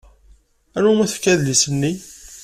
[0.75, 1.91] Anwa umi tefka adlis-nni?